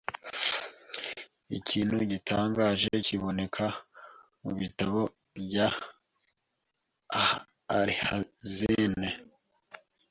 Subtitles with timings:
[1.57, 3.65] Ikintu gitangaje kiboneka
[4.41, 5.01] mu bitabo
[5.45, 5.67] bya
[7.79, 8.99] Alhazen,